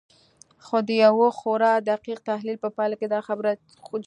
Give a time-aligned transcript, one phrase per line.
[0.65, 3.99] خو د يوه خورا دقيق تحليل په پايله کې دا خبره جوتېږي.